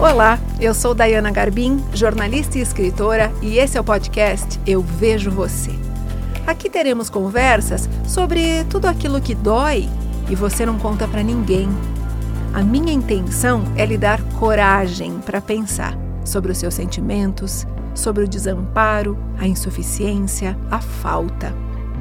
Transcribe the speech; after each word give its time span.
Olá, 0.00 0.38
eu 0.60 0.72
sou 0.74 0.94
Dayana 0.94 1.32
Garbim, 1.32 1.84
jornalista 1.92 2.56
e 2.56 2.60
escritora, 2.60 3.32
e 3.42 3.58
esse 3.58 3.76
é 3.76 3.80
o 3.80 3.84
podcast 3.84 4.60
Eu 4.64 4.80
Vejo 4.80 5.28
Você. 5.28 5.72
Aqui 6.46 6.70
teremos 6.70 7.10
conversas 7.10 7.90
sobre 8.06 8.62
tudo 8.70 8.86
aquilo 8.86 9.20
que 9.20 9.34
dói 9.34 9.88
e 10.30 10.36
você 10.36 10.64
não 10.64 10.78
conta 10.78 11.08
para 11.08 11.20
ninguém. 11.20 11.68
A 12.54 12.62
minha 12.62 12.92
intenção 12.92 13.64
é 13.76 13.84
lhe 13.84 13.98
dar 13.98 14.22
coragem 14.38 15.18
para 15.18 15.40
pensar 15.40 15.98
sobre 16.24 16.52
os 16.52 16.58
seus 16.58 16.74
sentimentos, 16.74 17.66
sobre 17.92 18.22
o 18.22 18.28
desamparo, 18.28 19.18
a 19.36 19.48
insuficiência, 19.48 20.56
a 20.70 20.80
falta. 20.80 21.52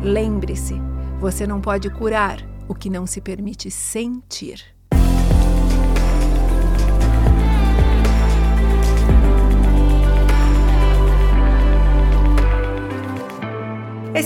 Lembre-se, 0.03 0.79
você 1.19 1.47
não 1.47 1.59
pode 1.59 1.89
curar 1.89 2.37
o 2.67 2.75
que 2.75 2.91
não 2.91 3.07
se 3.07 3.19
permite 3.19 3.71
sentir. 3.71 4.76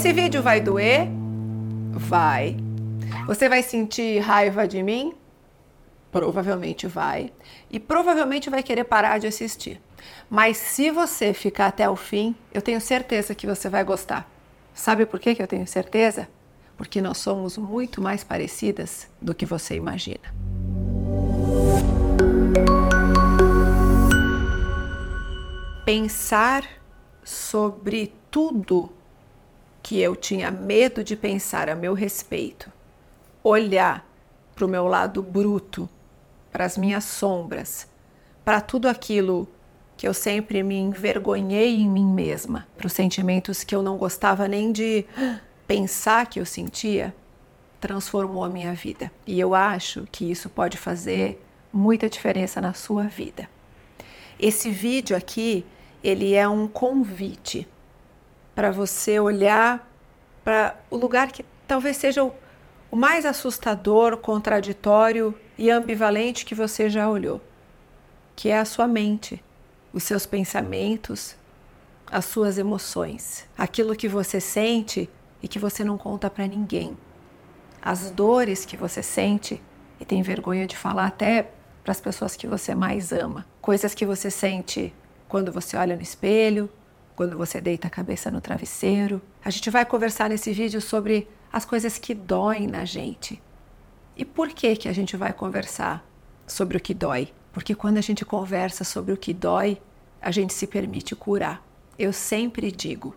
Esse 0.02 0.14
vídeo 0.14 0.41
vai 0.41 0.60
doer? 0.60 1.08
Vai. 1.91 2.58
Você 3.28 3.48
vai 3.48 3.62
sentir 3.62 4.18
raiva 4.18 4.68
de 4.68 4.82
mim? 4.82 5.14
Provavelmente 6.12 6.88
vai. 6.88 7.32
E 7.70 7.80
provavelmente 7.80 8.50
vai 8.50 8.64
querer 8.64 8.86
parar 8.86 9.20
de 9.20 9.27
assistir. 9.27 9.80
Mas 10.27 10.58
se 10.58 10.90
você 10.90 11.36
ficar 11.36 11.68
até 11.68 11.88
o 11.88 11.96
fim, 11.96 12.36
eu 12.52 12.64
tenho 12.64 12.82
certeza 12.82 13.36
que 13.36 13.46
você 13.46 13.70
vai 13.70 13.84
gostar. 13.84 14.27
Sabe 14.74 15.05
por 15.05 15.20
que, 15.20 15.40
eu 15.40 15.46
tenho 15.46 15.68
certeza? 15.68 16.27
Porque 16.76 16.99
nós 16.99 17.20
somos 17.20 17.55
muito 17.55 18.02
mais 18.02 18.24
parecidas 18.24 19.08
do 19.21 19.36
que 19.36 19.46
você 19.46 19.76
imagina. 19.76 20.34
Pensar 25.86 26.68
sobre 27.24 28.12
tudo 28.32 28.91
que 29.82 29.99
eu 29.99 30.15
tinha 30.15 30.51
medo 30.51 31.04
de 31.04 31.15
pensar 31.15 31.70
a 31.70 31.76
meu 31.76 31.93
respeito, 31.93 32.71
olhar 33.43 34.05
para 34.55 34.65
o 34.65 34.70
meu 34.70 34.87
lado 34.87 35.21
bruto, 35.21 35.90
para 36.51 36.65
as 36.65 36.77
minhas 36.77 37.04
sombras, 37.04 37.87
para 38.43 38.62
tudo 38.62 38.87
aquilo 38.87 39.48
que 39.98 40.07
eu 40.07 40.13
sempre 40.13 40.63
me 40.63 40.76
envergonhei 40.76 41.76
em 41.76 41.90
mim 41.90 42.05
mesma, 42.05 42.68
para 42.77 42.87
os 42.87 42.93
sentimentos 42.93 43.63
que 43.63 43.76
eu 43.76 43.84
não 43.84 43.98
gostava 43.98 44.48
nem 44.48 44.71
de 44.71 45.05
pensar 45.68 46.26
que 46.26 46.40
eu 46.40 46.46
sentia, 46.46 47.13
transformou 47.79 48.43
a 48.43 48.49
minha 48.49 48.74
vida. 48.74 49.12
E 49.26 49.40
eu 49.40 49.55
acho 49.55 50.07
que 50.12 50.29
isso 50.29 50.49
pode 50.49 50.77
fazer 50.77 51.43
muita 51.71 52.09
diferença 52.09 52.59
na 52.59 52.74
sua 52.74 53.04
vida. 53.04 53.49
Esse 54.40 54.70
vídeo 54.71 55.15
aqui, 55.15 55.65
ele 56.04 56.34
é 56.34 56.48
um 56.48 56.68
convite 56.68 57.68
para 58.62 58.70
você 58.70 59.20
olhar 59.20 59.91
para 60.43 60.79
o 60.91 60.95
lugar 60.95 61.31
que 61.31 61.43
talvez 61.67 61.98
seja 61.98 62.23
o, 62.23 62.31
mais 62.95 63.26
assustador, 63.26 64.18
contraditório 64.18 65.34
e 65.57 65.72
ambivalente 65.72 66.45
que 66.45 66.53
você 66.53 66.88
já 66.88 67.09
olhou, 67.09 67.41
que 68.35 68.50
é 68.50 68.59
a 68.59 68.63
sua 68.63 68.88
mente, 68.88 69.44
os 69.91 70.03
seus 70.03 70.28
pensamentos, 70.28 71.35
as 72.06 72.25
suas 72.25 72.59
emoções, 72.59 73.47
aquilo 73.57 73.95
que 73.95 74.07
você 74.07 74.40
sente 74.40 75.09
e 75.41 75.47
que 75.47 75.57
você 75.57 75.84
não 75.84 75.97
conta 75.97 76.29
para 76.29 76.46
ninguém, 76.46 76.96
as 77.81 78.12
dores 78.12 78.63
que 78.63 78.78
você 78.78 79.01
sente 79.01 79.59
e 80.00 80.06
tem 80.06 80.22
vergonha 80.22 80.68
de 80.68 80.78
falar 80.78 81.07
até 81.07 81.50
para 81.84 81.94
as 81.94 82.00
pessoas 82.00 82.36
que 82.36 82.46
você 82.46 82.75
mais 82.75 83.12
ama, 83.12 83.44
coisas 83.59 83.96
que 83.96 84.06
você 84.06 84.30
sente 84.30 84.94
quando 85.28 85.52
você 85.52 85.75
olha 85.75 85.96
no 85.96 86.03
espelho, 86.03 86.69
quando 87.22 87.38
você 87.38 87.62
deita 87.62 87.86
a 87.86 87.92
cabeça 87.92 88.32
no 88.32 88.42
travesseiro. 88.42 89.22
A 89.46 89.52
gente 89.52 89.70
vai 89.70 89.86
conversar 89.86 90.28
nesse 90.28 90.52
vídeo 90.54 90.82
sobre 90.82 91.28
as 91.54 91.64
coisas 91.64 92.00
que 92.00 92.16
doem 92.16 92.66
na 92.66 92.84
gente. 92.84 93.40
E 94.18 94.26
por 94.26 94.50
que 94.50 94.76
que 94.76 94.90
a 94.90 94.92
gente 94.92 95.16
vai 95.16 95.31
conversar 95.31 96.04
sobre 96.48 96.78
o 96.78 96.80
que 96.80 96.96
dói? 96.96 97.31
Porque 97.54 97.76
quando 97.76 98.00
a 98.00 98.02
gente 98.02 98.26
conversa 98.26 98.84
sobre 98.84 99.14
o 99.14 99.18
que 99.18 99.36
dói, 99.36 99.80
a 100.20 100.31
gente 100.31 100.52
se 100.52 100.66
permite 100.66 101.16
curar. 101.16 101.64
Eu 101.96 102.12
sempre 102.12 102.72
digo: 102.72 103.16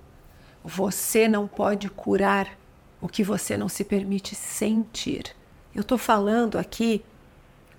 você 0.63 1.27
não 1.27 1.49
pode 1.49 1.89
curar 1.89 2.59
o 3.01 3.09
que 3.09 3.25
você 3.25 3.57
não 3.57 3.71
se 3.71 3.85
permite 3.85 4.35
sentir. 4.35 5.35
Eu 5.75 5.81
estou 5.81 5.97
falando 5.97 6.59
aqui 6.59 7.03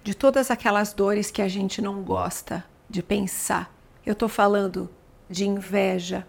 de 0.03 0.15
todas 0.15 0.49
aquelas 0.49 0.91
dores 0.91 1.29
que 1.29 1.43
a 1.43 1.47
gente 1.47 1.83
não 1.83 2.01
gosta 2.01 2.65
de 2.89 3.03
pensar. 3.03 3.71
Eu 4.03 4.13
estou 4.13 4.27
falando 4.27 4.89
de 5.29 5.45
inveja, 5.45 6.25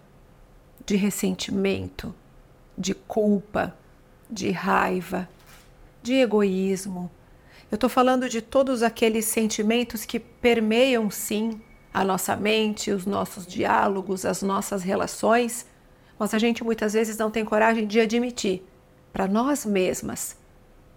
de 0.85 0.95
ressentimento, 0.95 2.13
de 2.77 2.93
culpa, 2.93 3.75
de 4.29 4.51
raiva, 4.51 5.27
de 6.01 6.13
egoísmo. 6.13 7.09
Eu 7.69 7.75
estou 7.75 7.89
falando 7.89 8.29
de 8.29 8.41
todos 8.41 8.81
aqueles 8.81 9.25
sentimentos 9.25 10.05
que 10.05 10.19
permeiam, 10.19 11.09
sim, 11.09 11.61
a 11.93 12.03
nossa 12.03 12.35
mente, 12.35 12.91
os 12.91 13.05
nossos 13.05 13.45
diálogos, 13.45 14.25
as 14.25 14.41
nossas 14.41 14.83
relações, 14.83 15.65
mas 16.17 16.33
a 16.33 16.39
gente 16.39 16.63
muitas 16.63 16.93
vezes 16.93 17.17
não 17.17 17.31
tem 17.31 17.43
coragem 17.43 17.85
de 17.85 17.99
admitir 17.99 18.63
para 19.11 19.27
nós 19.27 19.65
mesmas 19.65 20.37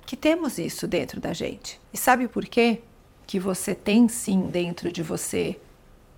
que 0.07 0.17
temos 0.17 0.59
isso 0.59 0.87
dentro 0.87 1.21
da 1.21 1.33
gente. 1.33 1.81
E 1.93 1.97
sabe 1.97 2.27
por 2.29 2.45
quê? 2.45 2.83
Que 3.27 3.39
você 3.39 3.75
tem 3.75 4.09
sim 4.09 4.43
dentro 4.43 4.91
de 4.91 5.03
você 5.03 5.59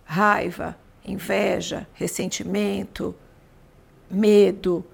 raiva, 0.04 0.76
inveja, 1.04 1.86
ressentimento, 1.94 3.14
medo, 4.10 4.84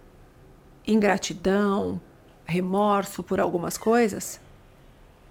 ingratidão, 0.87 2.01
remorso 2.47 3.23
por 3.23 3.41
algumas 3.41 3.77
coisas? 3.77 4.41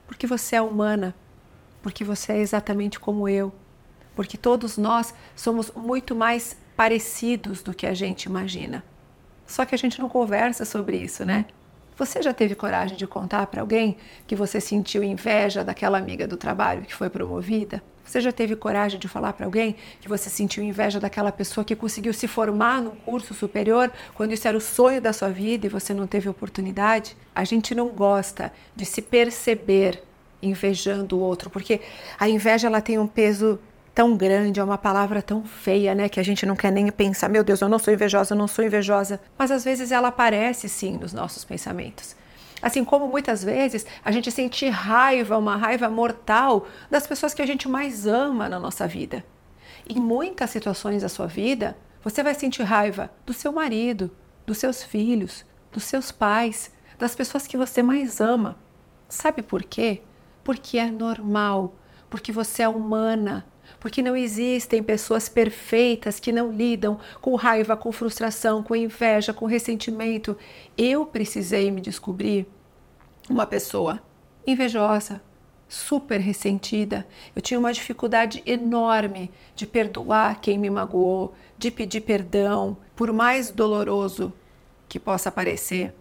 Porque 0.05 0.27
você 0.27 0.55
é 0.55 0.61
humana, 0.61 1.15
porque 1.81 2.03
você 2.03 2.33
é 2.33 2.37
exatamente 2.39 2.99
como 2.99 3.27
eu, 3.27 3.53
porque 4.15 4.37
todos 4.37 4.77
nós 4.77 5.13
somos 5.35 5.71
muito 5.71 6.15
mais 6.15 6.57
parecidos 6.75 7.61
do 7.61 7.73
que 7.73 7.85
a 7.85 7.93
gente 7.93 8.23
imagina. 8.23 8.83
Só 9.45 9.65
que 9.65 9.73
a 9.73 9.77
gente 9.77 9.99
não 9.99 10.09
conversa 10.09 10.65
sobre 10.65 10.97
isso, 10.97 11.25
né? 11.25 11.45
Você 11.97 12.21
já 12.21 12.31
teve 12.31 12.53
coragem 12.53 12.95
de 12.95 13.07
contar 13.07 13.47
para 13.47 13.61
alguém 13.61 13.97
que 14.27 14.35
você 14.35 14.61
sentiu 14.61 15.03
inveja 15.03 15.63
daquela 15.63 15.97
amiga 15.97 16.27
do 16.27 16.37
trabalho 16.37 16.83
que 16.83 16.93
foi 16.93 17.09
promovida? 17.09 17.81
Você 18.05 18.21
já 18.21 18.31
teve 18.31 18.55
coragem 18.55 18.99
de 18.99 19.07
falar 19.07 19.33
para 19.33 19.47
alguém 19.47 19.75
que 19.99 20.07
você 20.07 20.29
sentiu 20.29 20.63
inveja 20.63 20.99
daquela 20.99 21.31
pessoa 21.31 21.65
que 21.65 21.75
conseguiu 21.75 22.13
se 22.13 22.27
formar 22.27 22.83
num 22.83 22.95
curso 22.95 23.33
superior 23.33 23.91
quando 24.13 24.31
isso 24.31 24.47
era 24.47 24.55
o 24.55 24.61
sonho 24.61 25.01
da 25.01 25.11
sua 25.11 25.29
vida 25.29 25.65
e 25.65 25.69
você 25.69 25.91
não 25.91 26.05
teve 26.05 26.29
oportunidade? 26.29 27.17
A 27.33 27.43
gente 27.43 27.73
não 27.73 27.87
gosta 27.89 28.53
de 28.75 28.85
se 28.85 29.01
perceber 29.01 30.03
invejando 30.39 31.17
o 31.17 31.19
outro, 31.19 31.49
porque 31.49 31.81
a 32.19 32.29
inveja 32.29 32.67
ela 32.67 32.79
tem 32.79 32.99
um 32.99 33.07
peso 33.07 33.59
tão 33.97 34.15
grande, 34.15 34.59
é 34.59 34.63
uma 34.63 34.77
palavra 34.77 35.23
tão 35.23 35.43
feia, 35.43 35.95
né, 35.95 36.07
que 36.07 36.19
a 36.19 36.23
gente 36.23 36.45
não 36.45 36.55
quer 36.55 36.71
nem 36.71 36.91
pensar, 36.91 37.27
meu 37.29 37.43
Deus, 37.43 37.61
eu 37.61 37.67
não 37.67 37.79
sou 37.79 37.91
invejosa, 37.91 38.35
eu 38.35 38.37
não 38.37 38.47
sou 38.47 38.63
invejosa, 38.63 39.19
mas 39.35 39.49
às 39.49 39.63
vezes 39.63 39.91
ela 39.91 40.09
aparece 40.09 40.69
sim 40.69 40.99
nos 40.99 41.13
nossos 41.13 41.43
pensamentos. 41.43 42.15
Assim 42.61 42.85
como 42.85 43.07
muitas 43.07 43.43
vezes 43.43 43.87
a 44.05 44.11
gente 44.11 44.29
sente 44.29 44.69
raiva, 44.69 45.35
uma 45.35 45.55
raiva 45.55 45.89
mortal 45.89 46.67
das 46.91 47.07
pessoas 47.07 47.33
que 47.33 47.41
a 47.41 47.45
gente 47.47 47.67
mais 47.67 48.05
ama 48.05 48.47
na 48.47 48.59
nossa 48.59 48.87
vida. 48.87 49.25
Em 49.89 49.99
muitas 49.99 50.51
situações 50.51 51.01
da 51.01 51.09
sua 51.09 51.25
vida, 51.25 51.75
você 52.03 52.21
vai 52.21 52.35
sentir 52.35 52.61
raiva 52.61 53.09
do 53.25 53.33
seu 53.33 53.51
marido, 53.51 54.11
dos 54.45 54.59
seus 54.59 54.83
filhos, 54.83 55.43
dos 55.71 55.85
seus 55.85 56.11
pais, 56.11 56.71
das 56.99 57.15
pessoas 57.15 57.47
que 57.47 57.57
você 57.57 57.81
mais 57.81 58.21
ama. 58.21 58.59
Sabe 59.09 59.41
por 59.41 59.63
quê? 59.63 60.03
Porque 60.43 60.77
é 60.77 60.91
normal, 60.91 61.73
porque 62.11 62.31
você 62.31 62.61
é 62.61 62.69
humana, 62.69 63.43
porque 63.79 64.01
não 64.01 64.15
existem 64.15 64.81
pessoas 64.81 65.29
perfeitas 65.29 66.19
que 66.19 66.31
não 66.31 66.51
lidam 66.51 66.99
com 67.21 67.35
raiva, 67.35 67.77
com 67.77 67.91
frustração, 67.91 68.63
com 68.63 68.75
inveja, 68.75 69.33
com 69.33 69.45
ressentimento. 69.45 70.37
Eu 70.77 71.05
precisei 71.05 71.69
me 71.71 71.81
descobrir 71.81 72.47
uma 73.29 73.45
pessoa 73.45 74.01
invejosa, 74.45 75.21
super 75.67 76.19
ressentida. 76.19 77.05
Eu 77.35 77.41
tinha 77.41 77.59
uma 77.59 77.73
dificuldade 77.73 78.41
enorme 78.45 79.29
de 79.55 79.67
perdoar 79.67 80.39
quem 80.39 80.57
me 80.57 80.69
magoou, 80.69 81.33
de 81.57 81.69
pedir 81.69 82.01
perdão, 82.01 82.77
por 82.95 83.11
mais 83.11 83.51
doloroso 83.51 84.33
que 84.87 84.99
possa 84.99 85.31
parecer. 85.31 85.93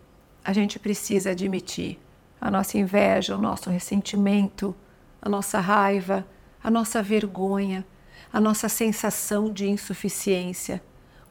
A 0.45 0.53
gente 0.53 0.79
precisa 0.79 1.31
admitir 1.31 1.99
a 2.41 2.51
nossa 2.51 2.79
inveja, 2.79 3.37
o 3.37 3.41
nosso 3.41 3.69
ressentimento, 3.69 4.75
a 5.21 5.29
nossa 5.29 5.59
raiva, 5.59 6.25
a 6.67 6.71
nossa 6.71 7.01
vergonha, 7.01 7.87
a 8.33 8.41
nossa 8.41 8.69
sensação 8.69 9.53
de 9.53 9.69
insuficiência. 9.69 10.83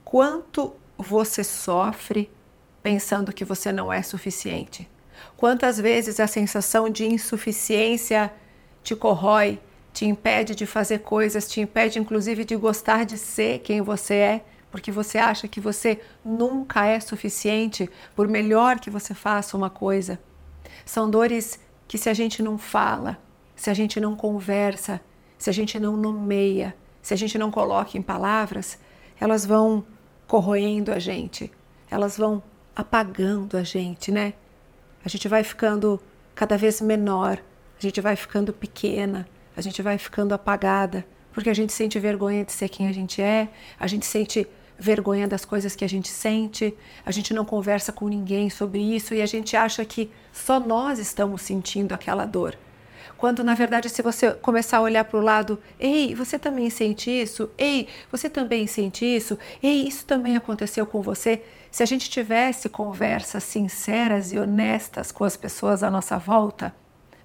Quanto 0.05 0.73
você 0.97 1.43
sofre 1.43 2.31
pensando 2.81 3.33
que 3.33 3.43
você 3.43 3.69
não 3.69 3.91
é 3.91 4.01
suficiente? 4.01 4.89
Quantas 5.35 5.77
vezes 5.77 6.21
a 6.21 6.25
sensação 6.25 6.89
de 6.89 7.05
insuficiência 7.05 8.31
te 8.81 8.95
corrói, 8.95 9.59
te 9.91 10.05
impede 10.05 10.55
de 10.55 10.65
fazer 10.65 10.99
coisas, 10.99 11.49
te 11.49 11.59
impede 11.59 11.99
inclusive 11.99 12.45
de 12.45 12.55
gostar 12.55 13.03
de 13.03 13.17
ser 13.17 13.59
quem 13.59 13.81
você 13.81 14.13
é, 14.13 14.45
porque 14.71 14.89
você 14.89 15.17
acha 15.17 15.49
que 15.49 15.59
você 15.59 15.99
nunca 16.23 16.85
é 16.85 16.97
suficiente, 17.01 17.89
por 18.15 18.29
melhor 18.29 18.79
que 18.79 18.89
você 18.89 19.13
faça 19.13 19.57
uma 19.57 19.69
coisa. 19.69 20.17
São 20.85 21.09
dores 21.09 21.59
que, 21.89 21.97
se 21.97 22.07
a 22.07 22.13
gente 22.13 22.41
não 22.41 22.57
fala, 22.57 23.17
se 23.53 23.69
a 23.69 23.73
gente 23.73 23.99
não 23.99 24.15
conversa, 24.15 25.01
se 25.37 25.49
a 25.49 25.53
gente 25.53 25.79
não 25.79 25.95
nomeia, 25.97 26.75
se 27.01 27.13
a 27.13 27.17
gente 27.17 27.37
não 27.37 27.51
coloca 27.51 27.97
em 27.97 28.01
palavras, 28.01 28.79
elas 29.19 29.45
vão 29.45 29.85
corroendo 30.27 30.91
a 30.91 30.99
gente, 30.99 31.51
elas 31.89 32.17
vão 32.17 32.41
apagando 32.75 33.57
a 33.57 33.63
gente, 33.63 34.11
né? 34.11 34.33
A 35.03 35.09
gente 35.09 35.27
vai 35.27 35.43
ficando 35.43 36.01
cada 36.33 36.57
vez 36.57 36.81
menor, 36.81 37.39
a 37.77 37.81
gente 37.81 38.01
vai 38.01 38.15
ficando 38.15 38.51
pequena, 38.51 39.27
a 39.55 39.61
gente 39.61 39.81
vai 39.81 39.97
ficando 39.97 40.33
apagada, 40.33 41.05
porque 41.31 41.49
a 41.49 41.53
gente 41.53 41.71
sente 41.71 41.99
vergonha 41.99 42.43
de 42.43 42.51
ser 42.51 42.69
quem 42.69 42.87
a 42.87 42.91
gente 42.91 43.21
é, 43.21 43.49
a 43.79 43.87
gente 43.87 44.05
sente 44.05 44.47
vergonha 44.77 45.27
das 45.27 45.45
coisas 45.45 45.75
que 45.75 45.85
a 45.85 45.89
gente 45.89 46.09
sente, 46.09 46.73
a 47.05 47.11
gente 47.11 47.33
não 47.33 47.45
conversa 47.45 47.91
com 47.91 48.07
ninguém 48.07 48.49
sobre 48.49 48.81
isso 48.81 49.13
e 49.13 49.21
a 49.21 49.25
gente 49.25 49.55
acha 49.55 49.85
que 49.85 50.11
só 50.33 50.59
nós 50.59 50.99
estamos 50.99 51.41
sentindo 51.41 51.93
aquela 51.93 52.25
dor. 52.25 52.57
Quando 53.25 53.43
na 53.43 53.55
verdade, 53.55 53.89
se 53.89 54.03
você 54.03 54.33
começar 54.33 54.77
a 54.77 54.81
olhar 54.81 55.03
para 55.03 55.17
o 55.17 55.23
lado, 55.23 55.59
ei, 55.79 56.13
você 56.13 56.37
também 56.37 56.69
sente 56.69 57.09
isso? 57.09 57.49
Ei, 57.57 57.87
você 58.11 58.29
também 58.29 58.67
sente 58.67 59.03
isso? 59.03 59.35
Ei, 59.63 59.87
isso 59.87 60.05
também 60.05 60.37
aconteceu 60.37 60.85
com 60.85 61.01
você? 61.01 61.41
Se 61.71 61.81
a 61.81 61.87
gente 61.87 62.07
tivesse 62.07 62.69
conversas 62.69 63.43
sinceras 63.43 64.31
e 64.31 64.37
honestas 64.37 65.11
com 65.11 65.23
as 65.23 65.35
pessoas 65.35 65.81
à 65.81 65.89
nossa 65.89 66.19
volta, 66.19 66.71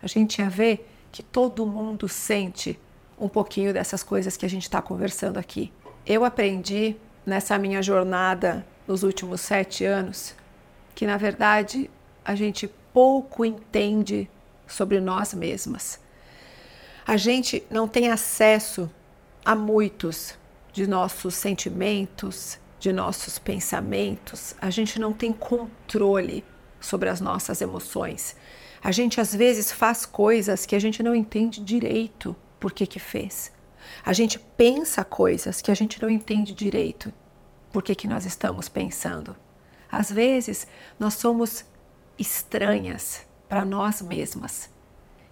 a 0.03 0.07
gente 0.07 0.39
ia 0.39 0.49
ver 0.49 0.91
que 1.13 1.23
todo 1.23 1.67
mundo 1.67 2.09
sente 2.09 2.81
um 3.21 3.29
pouquinho 3.29 3.71
dessas 3.75 4.03
coisas 4.03 4.39
que 4.39 4.47
a 4.47 4.49
gente 4.49 4.63
está 4.63 4.81
conversando 4.81 5.37
aqui. 5.37 5.71
Eu 6.07 6.25
aprendi 6.25 6.97
nessa 7.27 7.59
minha 7.59 7.83
jornada 7.83 8.65
nos 8.89 9.03
últimos 9.03 9.43
sete 9.43 9.85
anos 9.85 10.35
que, 10.95 11.07
na 11.07 11.19
verdade, 11.19 11.91
a 12.25 12.35
gente 12.35 12.67
pouco 12.91 13.45
entende 13.45 14.31
sobre 14.71 15.01
nós 15.01 15.35
mesmas. 15.35 16.01
A 17.07 17.17
gente 17.17 17.63
não 17.71 17.89
tem 17.89 18.11
acesso 18.11 18.91
a 19.45 19.55
muitos 19.55 20.35
de 20.73 20.87
nossos 20.87 21.35
sentimentos, 21.35 22.59
de 22.79 22.93
nossos 22.93 23.39
pensamentos, 23.39 24.55
a 24.61 24.71
gente 24.71 24.99
não 24.99 25.13
tem 25.13 25.33
controle 25.33 26.45
sobre 26.81 27.09
as 27.09 27.21
nossas 27.21 27.61
emoções. 27.61 28.35
A 28.83 28.91
gente 28.91 29.21
às 29.21 29.35
vezes 29.35 29.71
faz 29.71 30.07
coisas 30.07 30.65
que 30.65 30.75
a 30.75 30.79
gente 30.79 31.03
não 31.03 31.15
entende 31.15 31.61
direito 31.61 32.35
por 32.59 32.73
que 32.73 32.87
que 32.87 32.99
fez. 32.99 33.53
A 34.05 34.13
gente 34.13 34.39
pensa 34.39 35.05
coisas 35.05 35.61
que 35.61 35.71
a 35.71 35.75
gente 35.75 36.01
não 36.01 36.09
entende 36.09 36.55
direito 36.55 37.13
por 37.71 37.83
que 37.83 37.95
que 37.95 38.09
nós 38.09 38.25
estamos 38.25 38.69
pensando. 38.69 39.37
Às 39.91 40.11
vezes 40.11 40.67
nós 40.99 41.15
somos 41.15 41.65
estranhas 42.19 43.27
para 43.51 43.65
nós 43.65 44.01
mesmas. 44.01 44.71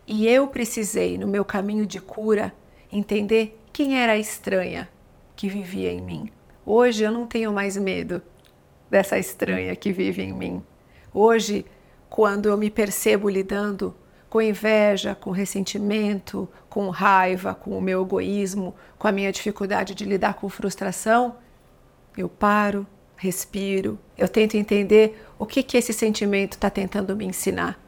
E 0.04 0.26
eu 0.26 0.48
precisei, 0.48 1.16
no 1.16 1.28
meu 1.28 1.44
caminho 1.44 1.86
de 1.86 2.00
cura, 2.00 2.52
entender 2.90 3.62
quem 3.72 3.96
era 3.96 4.14
a 4.14 4.18
estranha 4.18 4.88
que 5.36 5.48
vivia 5.48 5.92
em 5.92 6.00
mim. 6.00 6.28
Hoje 6.66 7.04
eu 7.04 7.12
não 7.12 7.28
tenho 7.28 7.52
mais 7.52 7.76
medo 7.76 8.20
dessa 8.90 9.16
estranha 9.16 9.76
que 9.76 9.92
vive 9.92 10.20
em 10.20 10.32
mim. 10.32 10.60
Hoje 11.14 11.64
quando 12.10 12.48
eu 12.48 12.56
me 12.56 12.70
percebo 12.70 13.28
lidando 13.28 13.94
com 14.28 14.42
inveja, 14.42 15.14
com 15.14 15.30
ressentimento, 15.30 16.48
com 16.68 16.90
raiva, 16.90 17.54
com 17.54 17.78
o 17.78 17.80
meu 17.80 18.02
egoísmo, 18.02 18.74
com 18.98 19.06
a 19.06 19.12
minha 19.12 19.30
dificuldade 19.30 19.94
de 19.94 20.04
lidar 20.04 20.34
com 20.34 20.48
frustração, 20.48 21.36
eu 22.16 22.28
paro, 22.28 22.84
respiro, 23.16 23.96
eu 24.16 24.28
tento 24.28 24.56
entender 24.56 25.24
o 25.38 25.46
que, 25.46 25.62
que 25.62 25.76
esse 25.76 25.92
sentimento 25.92 26.54
está 26.54 26.68
tentando 26.68 27.14
me 27.14 27.24
ensinar. 27.24 27.78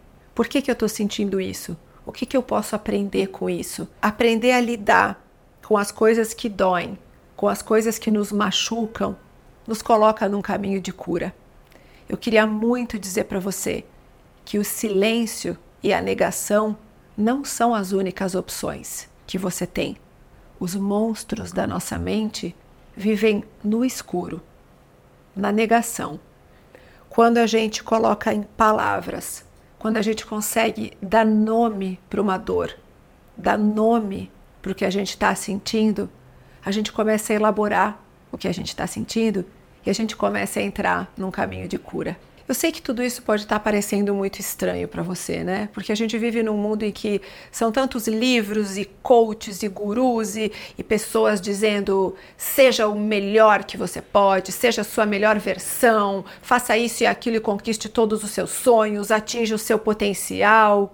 Por 0.41 0.49
que, 0.49 0.63
que 0.63 0.71
eu 0.71 0.73
estou 0.73 0.89
sentindo 0.89 1.39
isso? 1.39 1.77
O 2.07 2.11
que, 2.11 2.25
que 2.25 2.35
eu 2.35 2.43
posso 2.43 2.75
aprender 2.75 3.27
com 3.27 3.51
isso? 3.51 3.87
Aprender 4.01 4.53
a 4.53 4.61
lidar 4.63 5.23
com 5.63 5.77
as 5.77 5.93
coisas 5.93 6.33
que 6.33 6.49
doem, 6.49 6.99
com 7.37 7.47
as 7.47 7.61
coisas 7.61 7.99
que 7.99 8.11
nos 8.11 8.33
machucam, 8.33 9.15
nos 9.67 9.83
coloca 9.83 10.27
num 10.31 10.41
caminho 10.41 10.81
de 10.81 10.95
cura. 10.95 11.35
Eu 12.09 12.17
queria 12.17 12.47
muito 12.47 12.99
dizer 12.99 13.25
para 13.25 13.39
você 13.39 13.85
que 14.43 14.59
o 14.59 14.65
silêncio 14.65 15.59
e 15.83 15.93
a 15.93 16.01
negação 16.01 16.75
não 17.15 17.45
são 17.45 17.75
as 17.75 17.93
únicas 17.93 18.35
opções 18.35 19.11
que 19.27 19.37
você 19.37 19.67
tem. 19.67 19.99
Os 20.59 20.75
monstros 20.75 21.53
da 21.53 21.67
nossa 21.67 21.99
mente 21.99 22.57
vivem 22.97 23.45
no 23.63 23.85
escuro, 23.85 24.41
na 25.37 25.53
negação. 25.53 26.19
Quando 27.11 27.37
a 27.37 27.47
gente 27.47 27.85
coloca 27.85 28.33
em 28.33 28.43
palavras, 28.43 29.45
quando 29.81 29.97
a 29.97 30.03
gente 30.03 30.27
consegue 30.27 30.93
dar 31.01 31.25
nome 31.25 31.99
para 32.11 32.21
uma 32.21 32.37
dor, 32.37 32.77
dar 33.35 33.57
nome 33.57 34.31
para 34.61 34.73
o 34.73 34.75
que 34.75 34.85
a 34.85 34.91
gente 34.91 35.09
está 35.09 35.35
sentindo, 35.35 36.07
a 36.63 36.71
gente 36.71 36.93
começa 36.93 37.33
a 37.33 37.37
elaborar 37.37 37.99
o 38.31 38.37
que 38.37 38.47
a 38.47 38.53
gente 38.53 38.69
está 38.69 38.87
sentindo 38.87 39.43
e 39.85 39.89
a 39.89 39.93
gente 39.95 40.15
começa 40.15 40.61
a 40.61 40.63
entrar 40.63 41.11
num 41.17 41.31
caminho 41.31 41.67
de 41.67 41.79
cura. 41.79 42.19
Eu 42.51 42.55
sei 42.55 42.73
que 42.73 42.83
tudo 42.83 43.01
isso 43.01 43.23
pode 43.23 43.43
estar 43.43 43.61
parecendo 43.61 44.13
muito 44.13 44.41
estranho 44.41 44.89
para 44.89 45.05
você, 45.05 45.45
né? 45.45 45.69
Porque 45.73 45.93
a 45.93 45.95
gente 45.95 46.19
vive 46.19 46.43
num 46.43 46.57
mundo 46.57 46.83
em 46.83 46.91
que 46.91 47.23
são 47.53 47.71
tantos 47.71 48.09
livros 48.09 48.77
e 48.77 48.87
coaches 49.05 49.63
e 49.63 49.69
gurus 49.69 50.35
e, 50.35 50.51
e 50.77 50.83
pessoas 50.83 51.41
dizendo 51.41 52.17
seja 52.37 52.89
o 52.89 52.99
melhor 52.99 53.63
que 53.63 53.77
você 53.77 54.03
pode, 54.03 54.51
seja 54.51 54.81
a 54.81 54.85
sua 54.85 55.07
melhor 55.07 55.39
versão, 55.39 56.25
faça 56.43 56.77
isso 56.77 57.05
e 57.05 57.07
aquilo 57.07 57.37
e 57.37 57.41
conquiste 57.41 57.89
todos 57.89 58.25
os 58.25 58.33
seus 58.33 58.51
sonhos, 58.51 59.13
atinja 59.13 59.55
o 59.55 59.57
seu 59.57 59.79
potencial. 59.79 60.93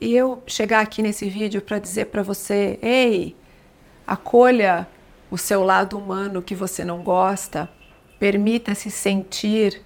E 0.00 0.12
eu 0.12 0.42
chegar 0.44 0.80
aqui 0.80 1.02
nesse 1.02 1.28
vídeo 1.30 1.62
para 1.62 1.78
dizer 1.78 2.06
para 2.06 2.24
você, 2.24 2.80
ei, 2.82 3.36
acolha 4.04 4.88
o 5.30 5.38
seu 5.38 5.62
lado 5.62 5.96
humano 5.96 6.42
que 6.42 6.56
você 6.56 6.84
não 6.84 7.00
gosta, 7.00 7.70
permita-se 8.18 8.90
sentir 8.90 9.80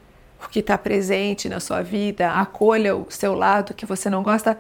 o 0.45 0.49
que 0.49 0.61
está 0.61 0.79
presente 0.79 1.49
na 1.49 1.61
sua 1.61 1.83
vida, 1.83 2.31
acolha 2.31 2.97
o 2.97 3.07
seu 3.11 3.35
lado 3.35 3.75
que 3.75 3.87
você 3.87 4.09
não 4.09 4.23
gosta, 4.23 4.59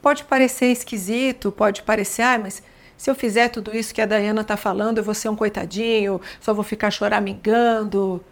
pode 0.00 0.24
parecer 0.24 0.66
esquisito, 0.66 1.50
pode 1.50 1.82
parecer, 1.82 2.22
ah, 2.22 2.38
mas 2.38 2.62
se 2.96 3.10
eu 3.10 3.14
fizer 3.14 3.48
tudo 3.48 3.76
isso 3.76 3.94
que 3.94 4.00
a 4.00 4.06
Dayana 4.06 4.40
está 4.40 4.56
falando, 4.56 4.98
eu 4.98 5.04
vou 5.04 5.14
ser 5.14 5.28
um 5.28 5.36
coitadinho, 5.36 6.20
só 6.40 6.52
vou 6.52 6.64
ficar 6.64 6.90
choramingando. 6.90 8.22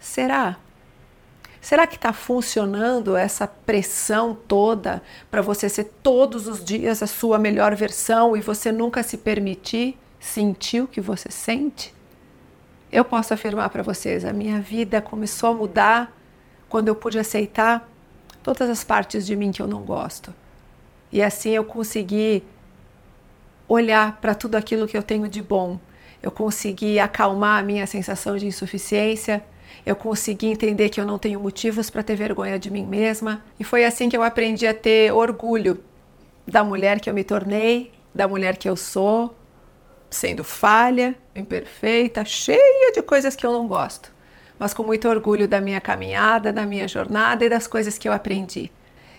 Será? 0.00 0.56
Será 1.60 1.86
que 1.86 1.94
está 1.94 2.12
funcionando 2.12 3.16
essa 3.16 3.46
pressão 3.46 4.34
toda 4.34 5.00
para 5.30 5.40
você 5.40 5.68
ser 5.68 5.84
todos 6.02 6.48
os 6.48 6.64
dias 6.64 7.00
a 7.00 7.06
sua 7.06 7.38
melhor 7.38 7.76
versão 7.76 8.36
e 8.36 8.40
você 8.40 8.72
nunca 8.72 9.04
se 9.04 9.16
permitir 9.16 9.96
sentir 10.18 10.80
o 10.80 10.88
que 10.88 11.00
você 11.00 11.30
sente? 11.30 11.94
Eu 12.92 13.06
posso 13.06 13.32
afirmar 13.32 13.70
para 13.70 13.82
vocês, 13.82 14.22
a 14.22 14.34
minha 14.34 14.60
vida 14.60 15.00
começou 15.00 15.48
a 15.48 15.54
mudar 15.54 16.14
quando 16.68 16.88
eu 16.88 16.94
pude 16.94 17.18
aceitar 17.18 17.88
todas 18.42 18.68
as 18.68 18.84
partes 18.84 19.24
de 19.24 19.34
mim 19.34 19.50
que 19.50 19.62
eu 19.62 19.66
não 19.66 19.80
gosto. 19.80 20.34
E 21.10 21.22
assim 21.22 21.50
eu 21.52 21.64
consegui 21.64 22.44
olhar 23.66 24.20
para 24.20 24.34
tudo 24.34 24.56
aquilo 24.56 24.86
que 24.86 24.96
eu 24.96 25.02
tenho 25.02 25.26
de 25.26 25.40
bom. 25.40 25.80
Eu 26.22 26.30
consegui 26.30 26.98
acalmar 26.98 27.60
a 27.60 27.62
minha 27.62 27.86
sensação 27.86 28.36
de 28.36 28.46
insuficiência. 28.46 29.42
Eu 29.86 29.96
consegui 29.96 30.48
entender 30.48 30.90
que 30.90 31.00
eu 31.00 31.06
não 31.06 31.18
tenho 31.18 31.40
motivos 31.40 31.88
para 31.88 32.02
ter 32.02 32.14
vergonha 32.14 32.58
de 32.58 32.70
mim 32.70 32.84
mesma. 32.84 33.42
E 33.58 33.64
foi 33.64 33.86
assim 33.86 34.10
que 34.10 34.16
eu 34.16 34.22
aprendi 34.22 34.66
a 34.66 34.74
ter 34.74 35.12
orgulho 35.12 35.82
da 36.46 36.62
mulher 36.62 37.00
que 37.00 37.08
eu 37.08 37.14
me 37.14 37.24
tornei, 37.24 37.90
da 38.14 38.28
mulher 38.28 38.58
que 38.58 38.68
eu 38.68 38.76
sou, 38.76 39.34
sendo 40.12 40.44
falha, 40.44 41.16
imperfeita, 41.34 42.24
cheia 42.24 42.92
de 42.92 43.02
coisas 43.02 43.34
que 43.34 43.44
eu 43.44 43.52
não 43.52 43.66
gosto, 43.66 44.12
mas 44.58 44.74
com 44.74 44.82
muito 44.82 45.08
orgulho 45.08 45.48
da 45.48 45.60
minha 45.60 45.80
caminhada, 45.80 46.52
da 46.52 46.64
minha 46.64 46.86
jornada 46.86 47.44
e 47.44 47.48
das 47.48 47.66
coisas 47.66 47.98
que 47.98 48.08
eu 48.08 48.12
aprendi. 48.12 48.70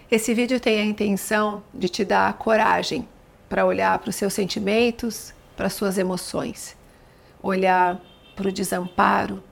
Esse 0.09 0.33
vídeo 0.33 0.59
tem 0.59 0.79
a 0.79 0.85
intenção 0.85 1.63
de 1.73 1.89
te 1.89 2.05
dar 2.05 2.31
coragem 2.33 3.07
para 3.49 3.65
olhar 3.65 3.97
para 3.99 4.09
os 4.09 4.15
seus 4.15 4.33
sentimentos, 4.33 5.33
para 5.57 5.67
as 5.67 5.73
suas 5.73 5.97
emoções, 5.97 6.77
olhar 7.41 7.99
para 8.35 8.47
o 8.47 8.51
desamparo, 8.51 9.43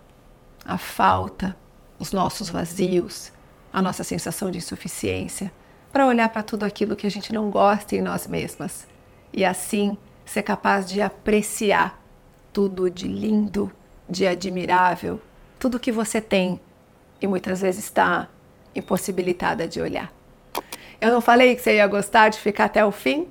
a 0.63 0.77
falta, 0.77 1.57
os 1.98 2.12
nossos 2.12 2.50
vazios, 2.50 3.31
a 3.74 3.81
nossa 3.81 4.03
sensação 4.03 4.51
de 4.51 4.60
insuficiência, 4.60 5.51
para 5.91 6.05
olhar 6.05 6.29
para 6.29 6.43
tudo 6.43 6.63
aquilo 6.63 6.95
que 6.95 7.07
a 7.07 7.12
gente 7.12 7.33
não 7.33 7.50
gosta 7.50 7.95
em 7.95 8.01
nós 8.01 8.27
mesmas 8.27 8.88
e 9.33 9.43
assim 9.43 9.98
ser 10.31 10.43
capaz 10.43 10.89
de 10.89 11.01
apreciar 11.01 12.01
tudo 12.53 12.89
de 12.89 13.05
lindo, 13.05 13.69
de 14.09 14.25
admirável, 14.25 15.19
tudo 15.59 15.77
que 15.77 15.91
você 15.91 16.21
tem 16.21 16.57
e 17.21 17.27
muitas 17.27 17.59
vezes 17.59 17.83
está 17.83 18.29
impossibilitada 18.73 19.67
de 19.67 19.81
olhar. 19.81 20.09
Eu 21.01 21.11
não 21.11 21.19
falei 21.19 21.53
que 21.53 21.61
você 21.61 21.75
ia 21.75 21.88
gostar 21.88 22.29
de 22.29 22.39
ficar 22.39 22.65
até 22.65 22.85
o 22.85 22.93
fim? 22.93 23.27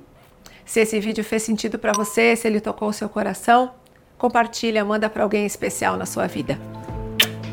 Se 0.66 0.80
esse 0.80 1.00
vídeo 1.00 1.24
fez 1.24 1.42
sentido 1.42 1.78
para 1.78 1.92
você, 1.92 2.36
se 2.36 2.46
ele 2.46 2.60
tocou 2.60 2.88
o 2.88 2.92
seu 2.92 3.08
coração, 3.08 3.72
compartilha, 4.18 4.84
manda 4.84 5.08
para 5.08 5.22
alguém 5.22 5.46
especial 5.46 5.96
na 5.96 6.04
sua 6.04 6.26
vida. 6.26 6.58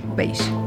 Um 0.05 0.13
beijo. 0.13 0.66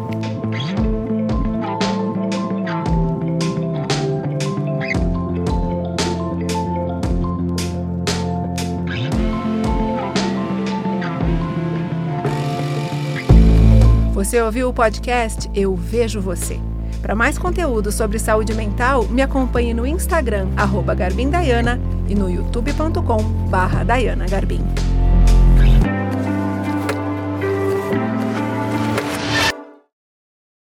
Você 14.20 14.38
ouviu 14.42 14.68
o 14.68 14.72
podcast 14.74 15.50
Eu 15.54 15.74
Vejo 15.74 16.20
Você. 16.20 16.60
Para 17.00 17.14
mais 17.14 17.38
conteúdo 17.38 17.90
sobre 17.90 18.18
saúde 18.18 18.52
mental, 18.52 19.04
me 19.06 19.22
acompanhe 19.22 19.72
no 19.72 19.86
Instagram, 19.86 20.46
arroba 20.58 20.94
Garbindaiana, 20.94 21.80
e 22.06 22.14
no 22.14 22.28
youtube.com 22.28 23.22
barra 23.48 23.82
Garbim. 24.28 24.60